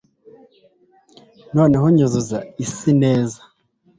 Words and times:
Noneho 1.55 1.85
nyuzuza 1.95 2.37
isi 2.63 2.91
neza 3.03 3.41